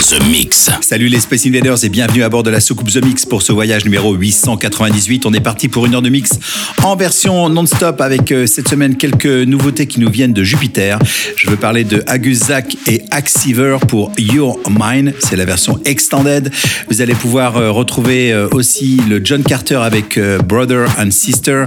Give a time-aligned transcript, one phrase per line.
[0.00, 0.70] The Mix.
[0.80, 3.50] Salut les Space Invaders et bienvenue à bord de la soucoupe The Mix pour ce
[3.52, 5.26] voyage numéro 898.
[5.26, 6.38] On est parti pour une heure de mix
[6.84, 11.00] en version non-stop avec euh, cette semaine quelques nouveautés qui nous viennent de Jupiter.
[11.36, 15.12] Je veux parler de Aguzak et Axiver pour Your Mine.
[15.18, 16.52] C'est la version extended.
[16.88, 21.64] Vous allez pouvoir euh, retrouver euh, aussi le John Carter avec Brother and Sister,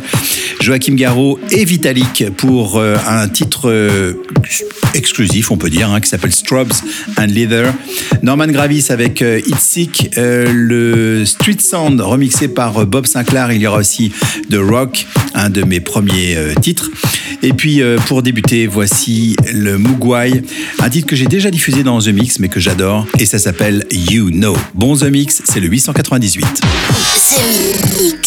[0.62, 3.72] Joachim Garraud et Vitalik pour un titre
[4.94, 6.74] exclusif, on peut dire, hein, qui s'appelle Strobes
[7.18, 7.72] and Leather.
[8.24, 13.52] Norman Gravis avec euh, It's Sick, euh, le Street Sound remixé par euh, Bob Sinclair.
[13.52, 14.12] Il y aura aussi
[14.50, 16.90] The Rock, un de mes premiers titres.
[17.44, 20.44] Et puis pour débuter, voici le Mugwai,
[20.80, 23.86] un titre que j'ai déjà diffusé dans The Mix mais que j'adore et ça s'appelle
[23.92, 24.56] You Know.
[24.76, 26.46] Bon The Mix, c'est le 898.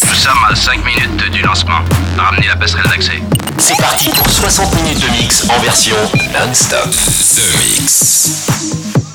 [0.02, 1.80] Nous sommes à 5 minutes du lancement.
[2.16, 3.22] Ramenez la passerelle d'accès.
[3.58, 5.96] C'est parti pour 60 minutes de mix en version
[6.32, 6.90] non-stop.
[6.90, 9.13] The Mix.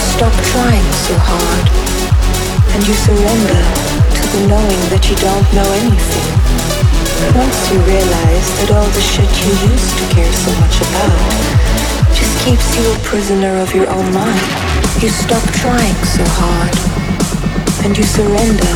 [0.00, 1.66] You stop trying so hard
[2.72, 3.60] and you surrender
[4.16, 6.28] to the knowing that you don't know anything.
[7.36, 11.20] Once you realize that all the shit you used to care so much about
[12.16, 14.40] just keeps you a prisoner of your own mind,
[15.04, 16.72] you stop trying so hard
[17.84, 18.72] and you surrender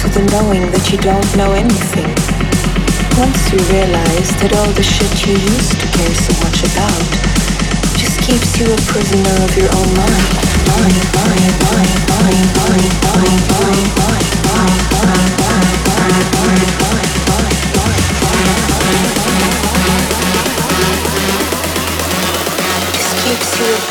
[0.00, 2.08] to the knowing that you don't know anything.
[3.20, 7.04] Once you realize that all the shit you used to care so much about
[8.00, 10.51] just keeps you a prisoner of your own mind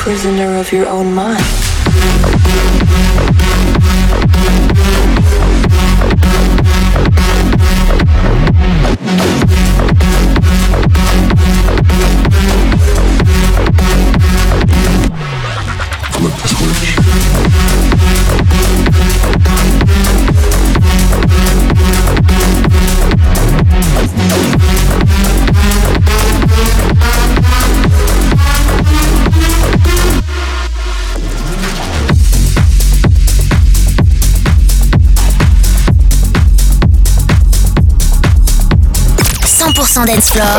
[0.02, 1.42] prisoner of your own mind.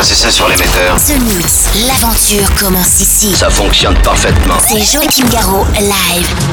[0.01, 0.95] C'est ça sur l'émetteur.
[0.95, 3.35] The Mix, l'aventure commence ici.
[3.35, 4.55] Ça fonctionne parfaitement.
[4.65, 6.52] C'est Joachim Garraud, live.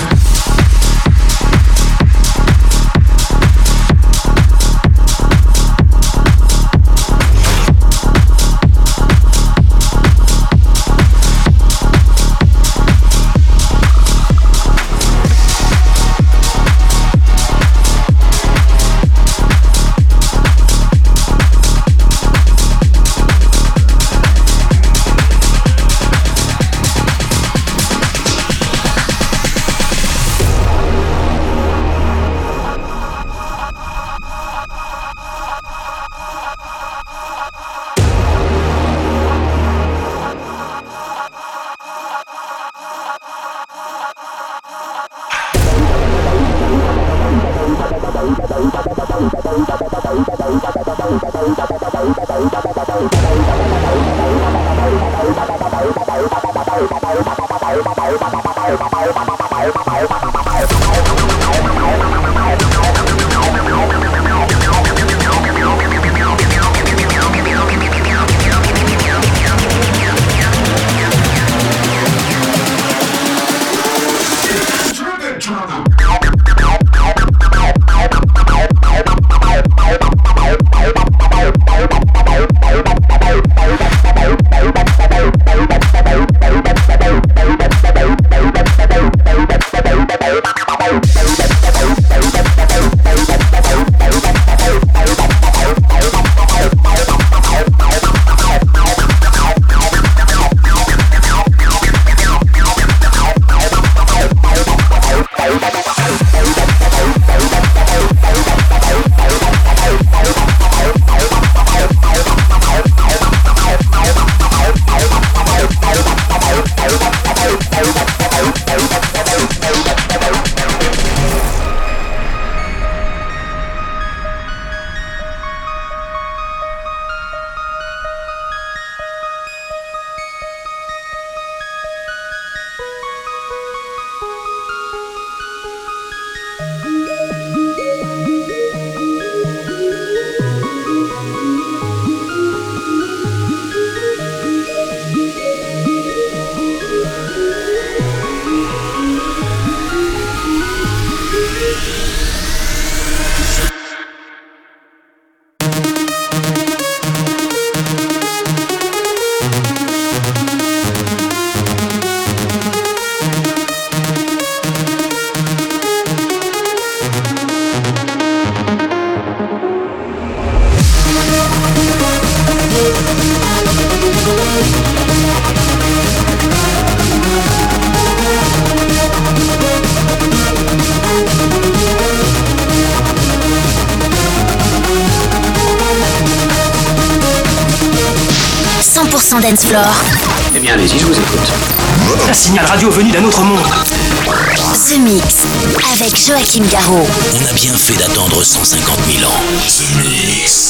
[196.51, 197.07] Joachim Garraud.
[197.35, 200.70] On a bien fait d'attendre 150 000 ans.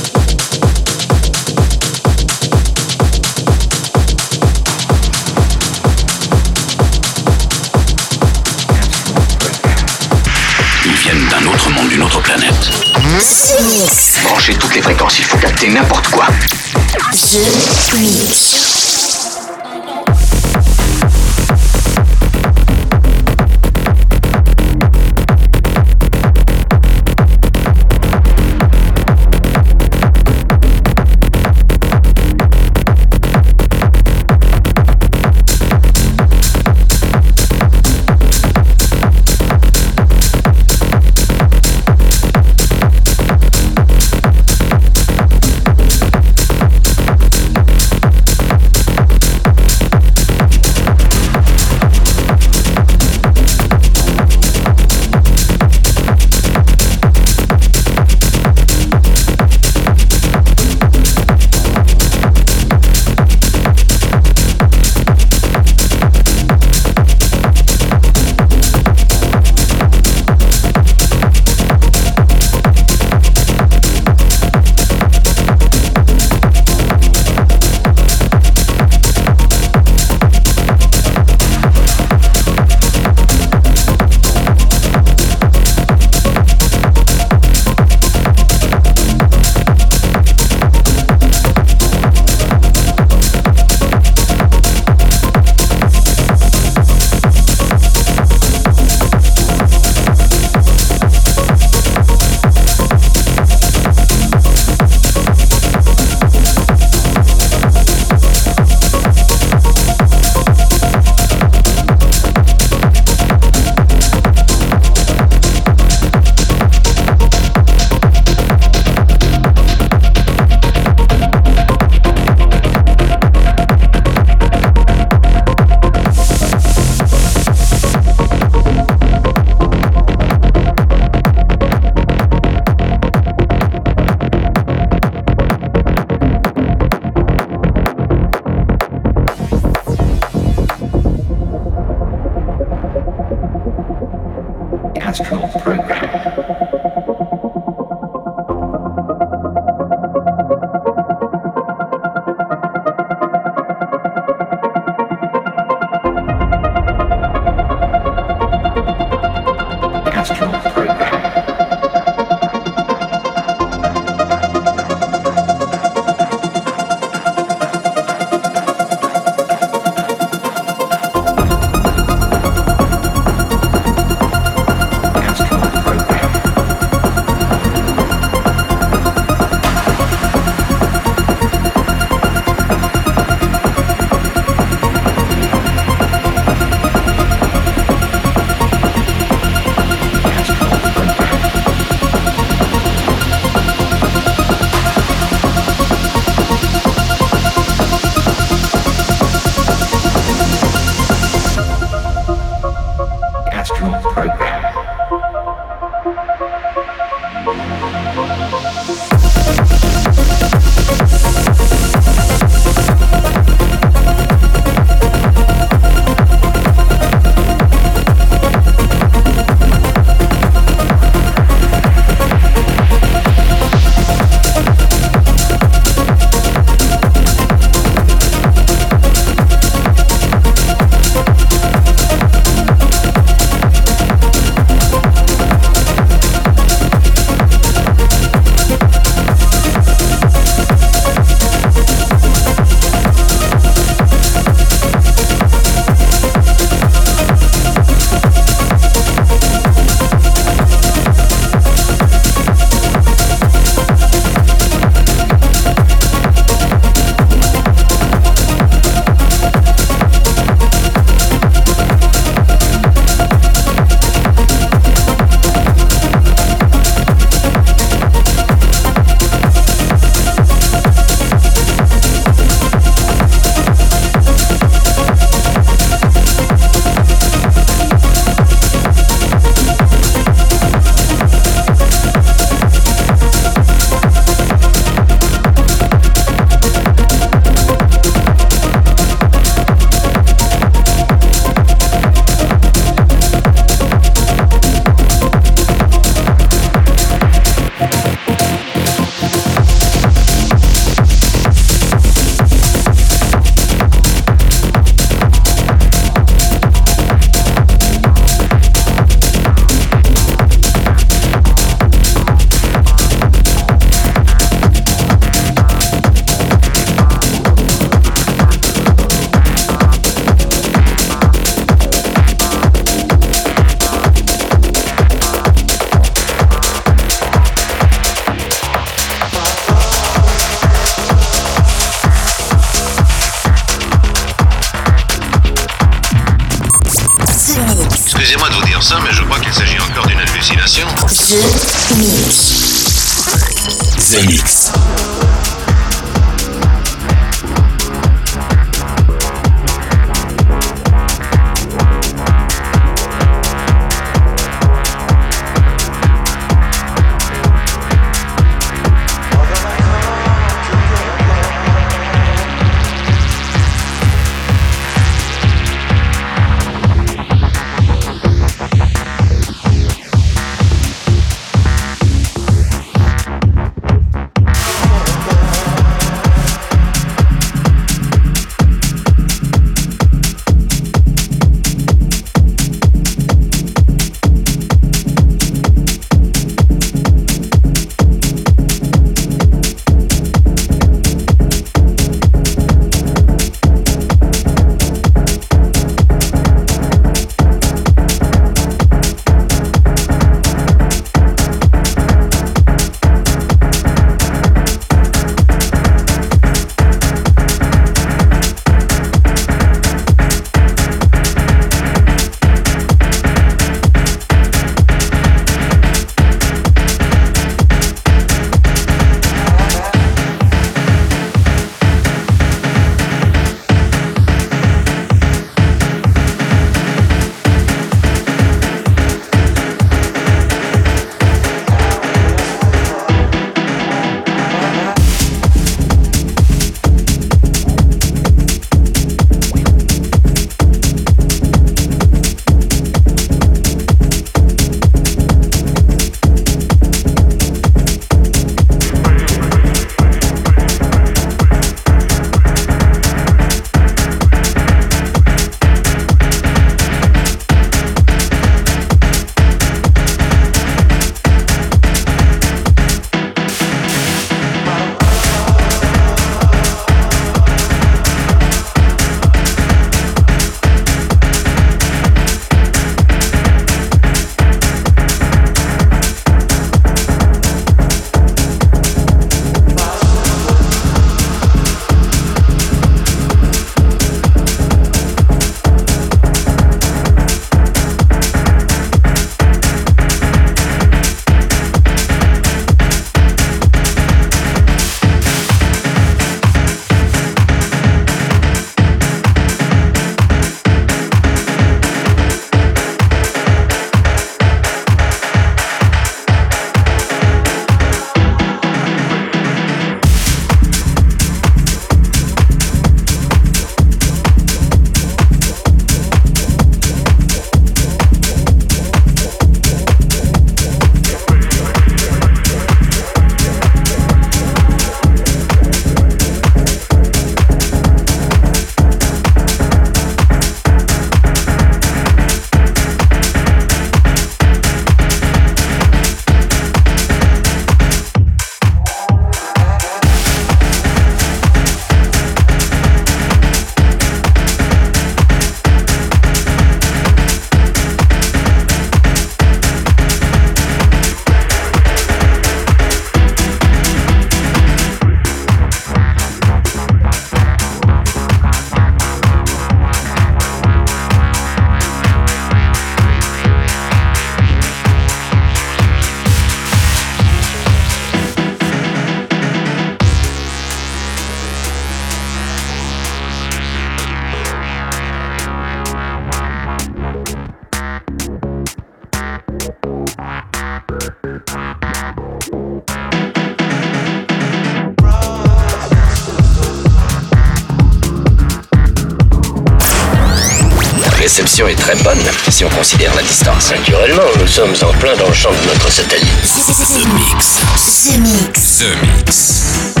[592.61, 593.71] Si on considère la distance.
[593.71, 596.27] Naturellement, nous sommes en plein dans le champ de notre satellite.
[596.43, 597.59] The Mix.
[598.05, 598.77] The Mix.
[598.77, 600.00] The Mix.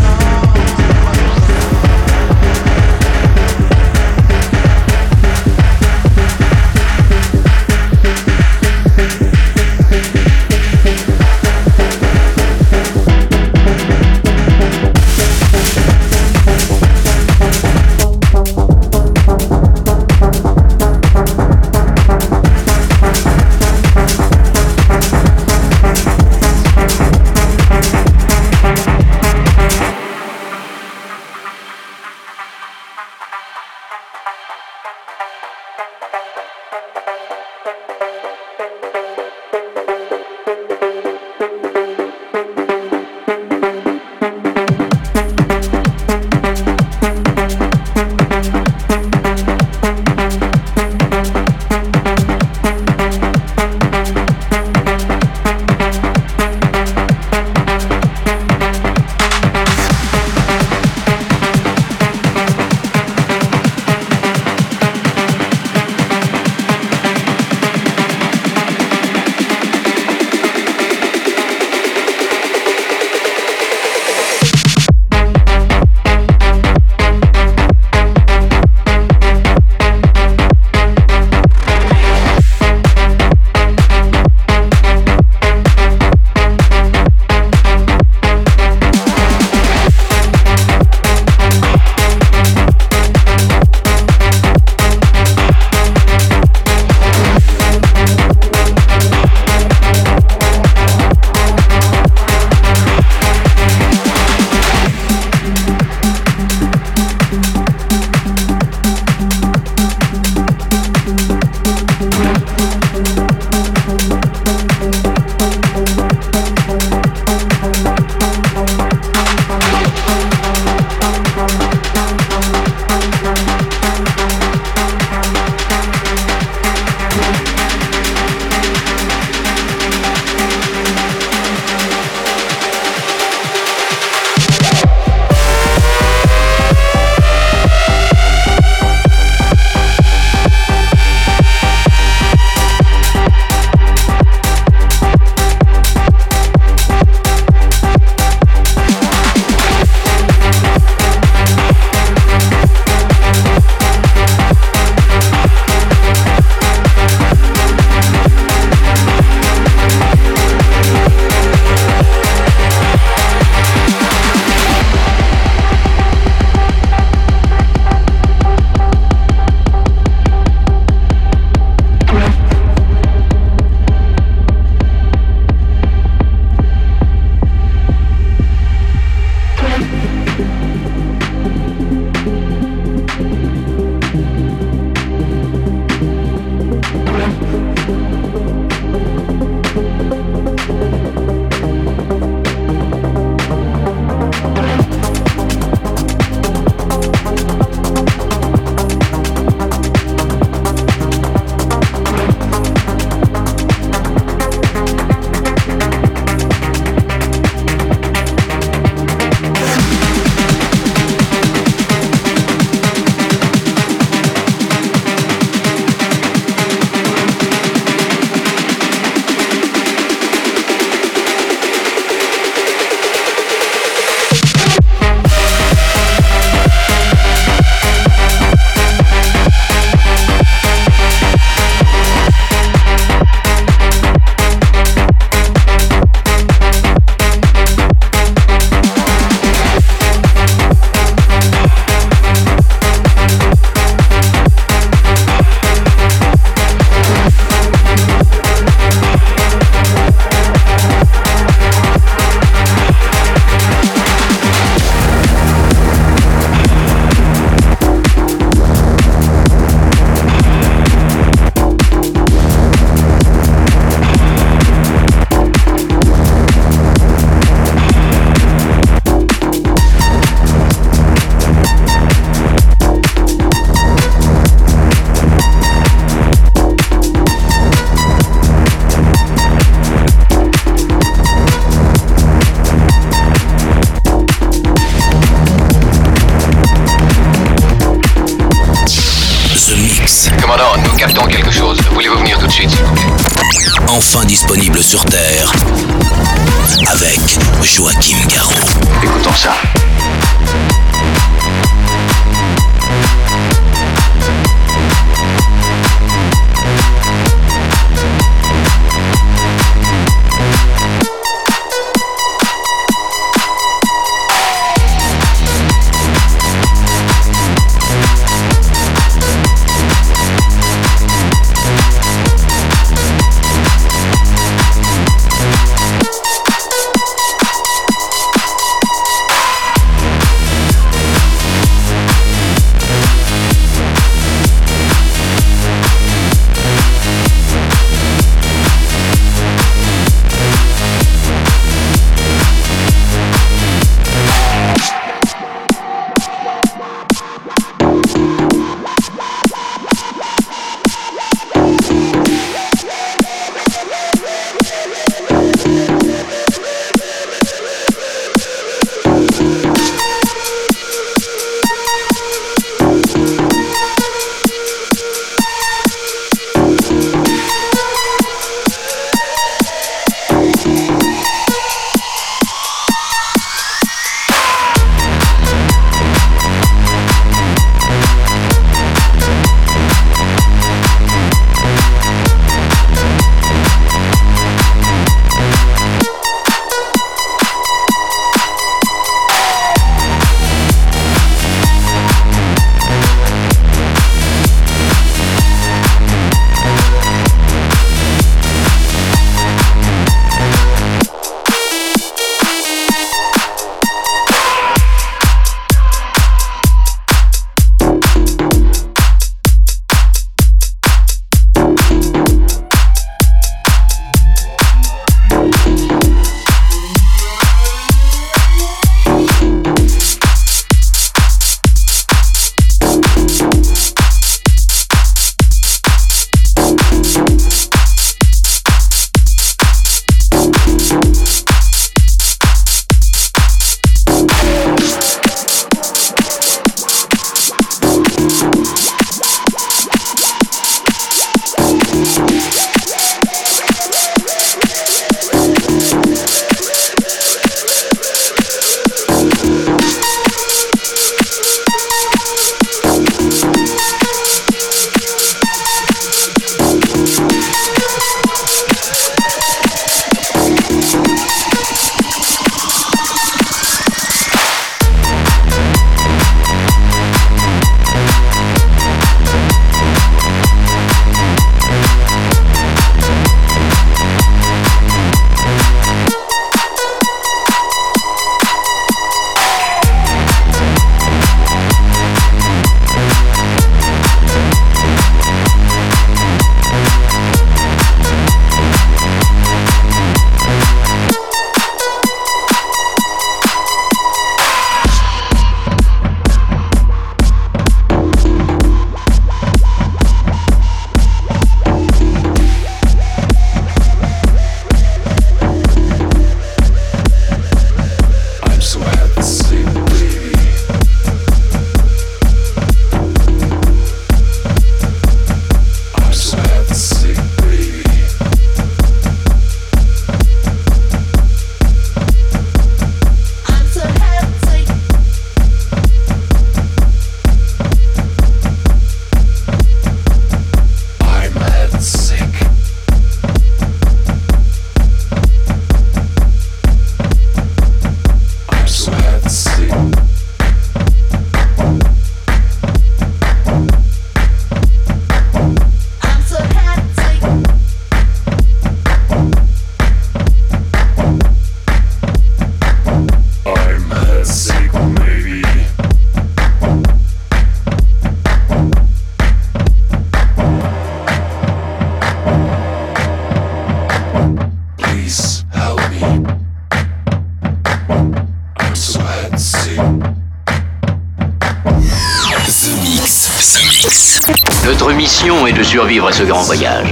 [575.71, 576.90] Survivre à ce grand voyage.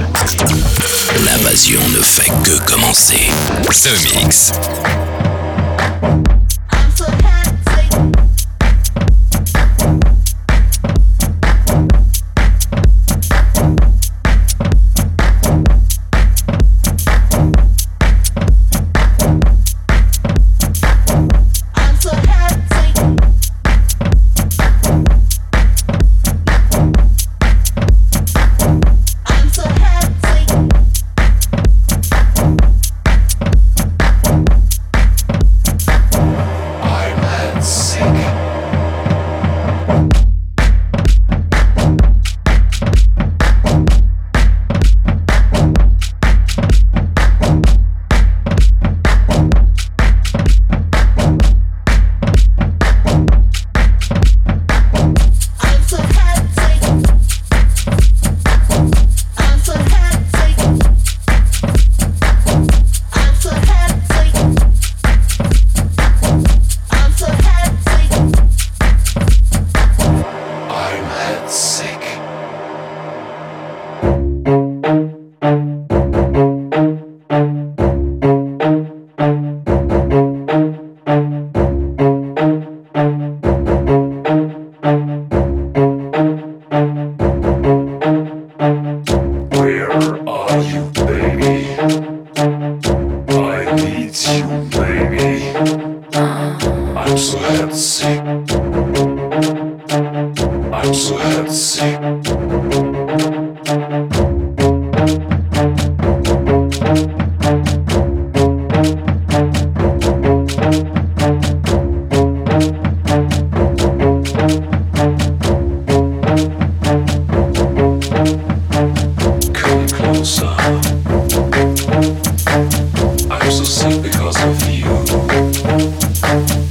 [123.64, 126.69] so sick because of you.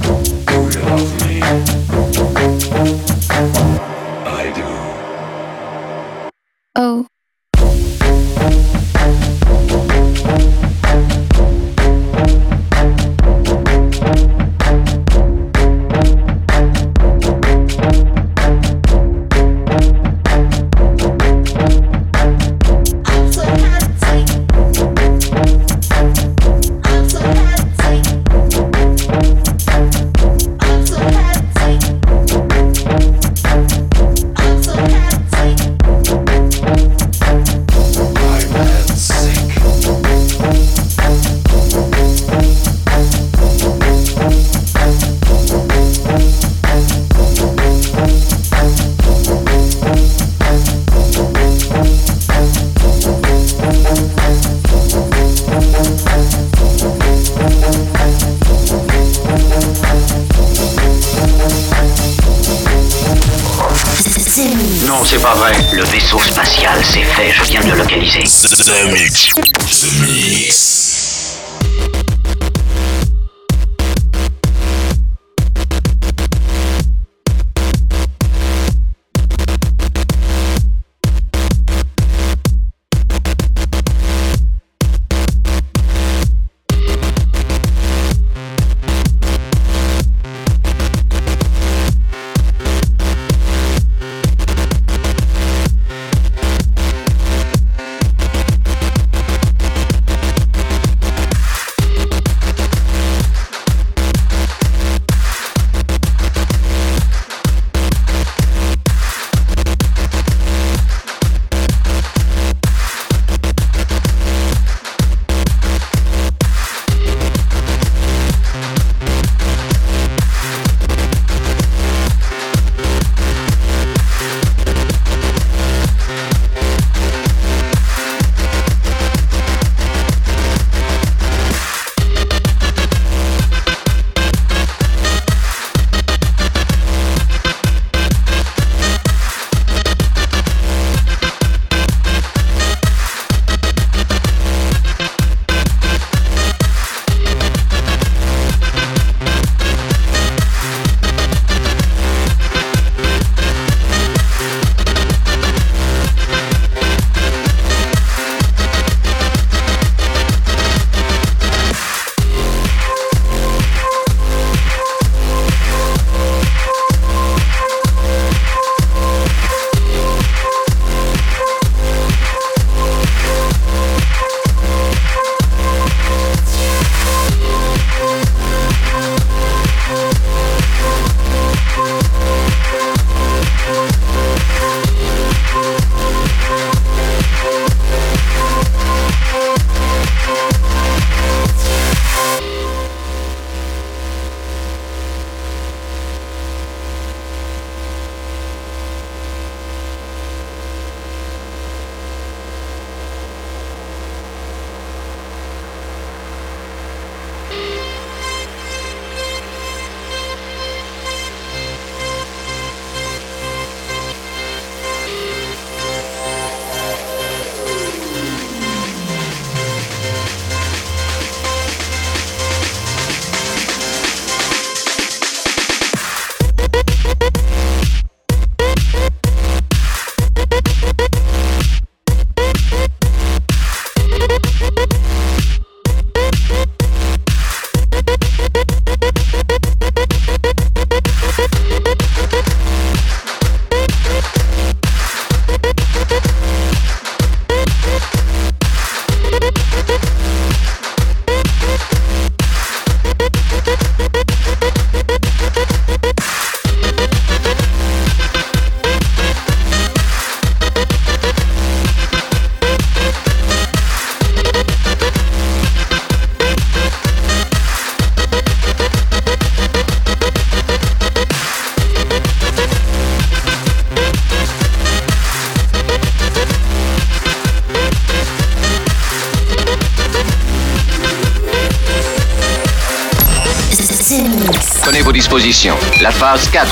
[68.70, 69.59] The Mix.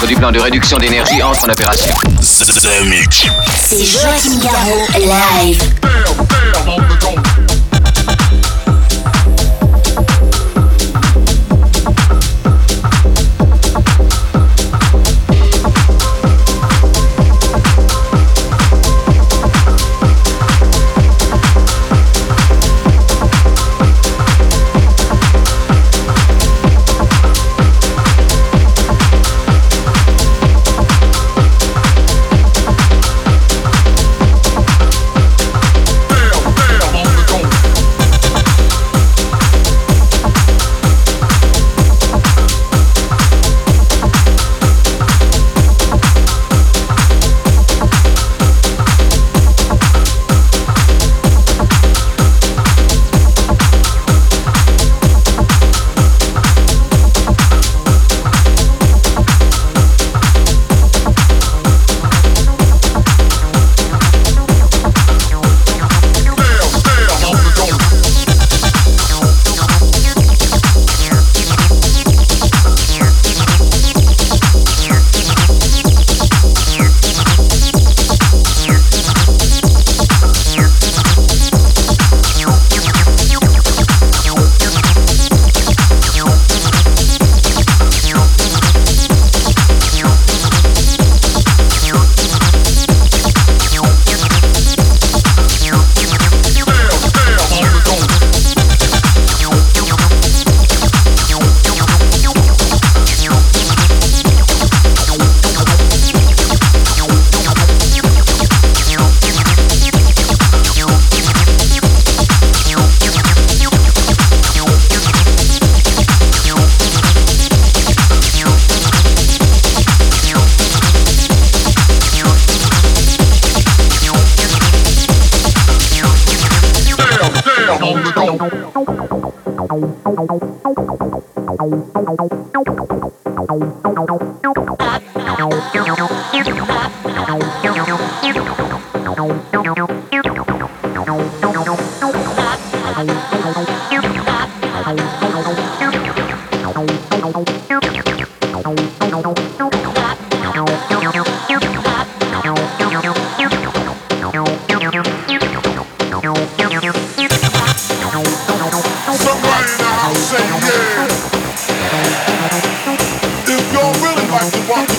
[0.08, 1.94] du plan de réduction d'énergie entre en opération.
[2.20, 5.77] C'est Joachim Garraud live.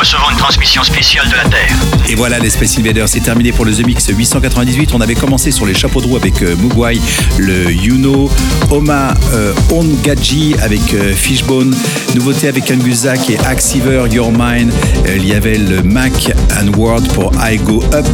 [0.00, 1.76] recevons une transmission spéciale de la Terre.
[2.08, 4.94] Et voilà, les Space Invaders, c'est terminé pour le The Mix 898.
[4.94, 6.98] On avait commencé sur les chapeaux de roue avec euh, Mugwai,
[7.36, 8.30] le Yuno,
[8.70, 11.76] Oma euh, Ongaji avec euh, Fishbone,
[12.14, 14.72] nouveauté avec Anguzak et Axiver, Your Mind.
[15.06, 18.06] Euh, il y avait le Mac and Word pour I Go Up,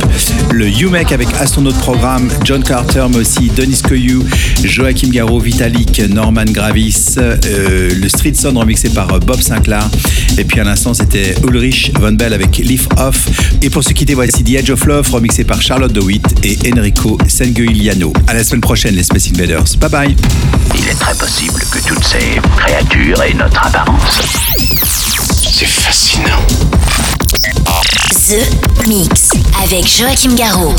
[0.50, 4.24] le UMEC avec Astronaut Programme, John Carter, mais aussi Denis Koyu,
[4.64, 9.88] Joachim Garraud, Vitalik, Norman Gravis, le Street Sound remixé par Bob Sinclair.
[10.36, 13.28] Et puis à l'instant, c'était Ulrich Von Bell avec Leaf Off.
[13.62, 17.18] Et pour se quitter, voici The Edge of Love remixé par Charlotte DeWitt et Enrico
[17.28, 18.12] Senguiliano.
[18.26, 19.64] À la semaine prochaine, les Space Invaders.
[19.78, 20.16] Bye bye.
[20.74, 24.20] Il est très possible que toutes ces créatures aient notre apparence.
[25.42, 26.42] C'est fascinant.
[28.28, 29.30] The Mix
[29.62, 30.74] avec Joachim Garraud.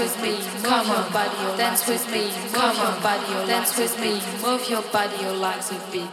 [0.00, 4.66] with me, come on, body, dance with me, come on, body, dance with me, move
[4.70, 6.08] your body, your legs with me.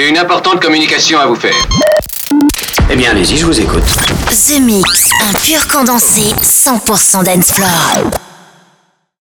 [0.00, 1.52] J'ai une importante communication à vous faire.
[2.90, 3.84] Eh bien, allez-y, je vous écoute.
[4.30, 8.19] The Mix, un pur condensé 100% dance floor.